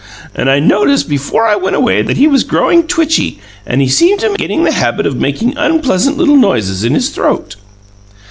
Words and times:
And 0.33 0.49
I 0.49 0.57
noticed 0.57 1.07
before 1.07 1.45
I 1.45 1.55
went 1.55 1.75
away 1.75 2.01
that 2.01 2.17
he 2.17 2.25
was 2.27 2.43
growing 2.43 2.87
twitchy, 2.87 3.37
and 3.67 3.87
seemed 3.91 4.21
to 4.21 4.31
be 4.31 4.37
getting 4.37 4.63
the 4.63 4.71
habit 4.71 5.05
of 5.05 5.15
making 5.17 5.53
unpleasant 5.57 6.17
little 6.17 6.37
noises 6.37 6.83
in 6.83 6.95
his 6.95 7.09
throat." 7.11 7.55